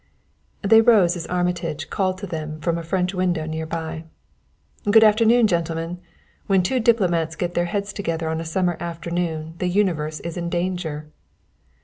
They 0.63 0.81
rose 0.81 1.15
as 1.15 1.27
Armitage 1.27 1.91
called 1.91 2.17
to 2.17 2.25
them 2.25 2.59
from 2.61 2.75
a 2.75 2.81
French 2.83 3.13
window 3.13 3.45
near 3.45 3.67
by. 3.67 4.05
"Good 4.89 5.03
afternoon, 5.03 5.45
gentlemen! 5.45 5.99
When 6.47 6.63
two 6.63 6.79
diplomats 6.79 7.35
get 7.35 7.53
their 7.53 7.65
heads 7.65 7.93
together 7.93 8.27
on 8.27 8.41
a 8.41 8.45
summer 8.45 8.77
afternoon, 8.79 9.53
the 9.59 9.67
universe 9.69 10.19
is 10.21 10.37
in 10.37 10.49
danger." 10.49 11.11